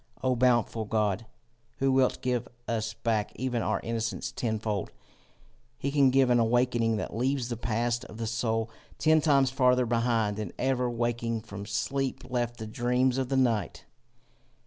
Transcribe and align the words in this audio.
O 0.23 0.35
bountiful 0.35 0.85
God, 0.85 1.27
who 1.77 1.91
wilt 1.91 2.23
give 2.23 2.47
us 2.67 2.95
back 2.95 3.31
even 3.35 3.61
our 3.61 3.79
innocence 3.81 4.31
tenfold! 4.31 4.89
He 5.77 5.91
can 5.91 6.09
give 6.09 6.31
an 6.31 6.39
awaking 6.39 6.97
that 6.97 7.15
leaves 7.15 7.49
the 7.49 7.55
past 7.55 8.03
of 8.05 8.17
the 8.17 8.25
soul 8.25 8.71
ten 8.97 9.21
times 9.21 9.51
farther 9.51 9.85
behind 9.85 10.37
than 10.37 10.53
ever 10.57 10.89
waking 10.89 11.41
from 11.41 11.67
sleep 11.67 12.23
left 12.27 12.57
the 12.57 12.65
dreams 12.65 13.19
of 13.19 13.29
the 13.29 13.37
night. 13.37 13.85